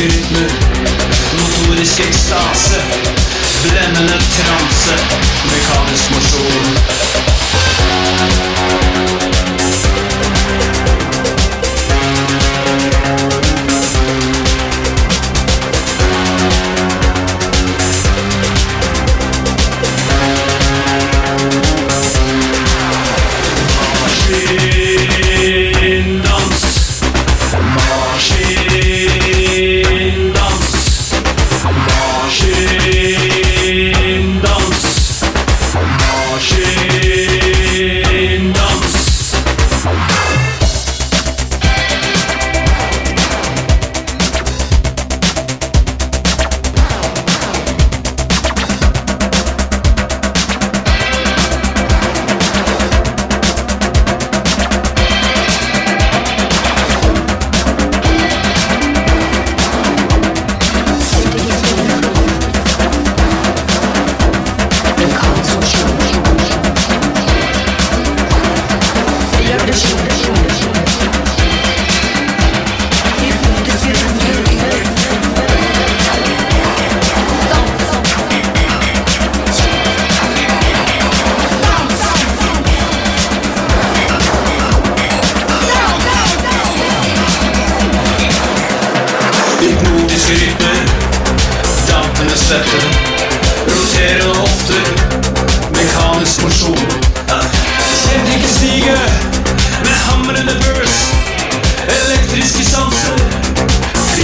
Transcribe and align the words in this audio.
rytmer, 0.00 0.50
motorisk 1.40 2.00
ekstase, 2.00 2.80
blendende 3.62 4.18
transe, 4.36 4.94
mekanisk 5.52 6.10
mosjon. 6.10 8.39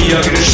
Young 0.08 0.45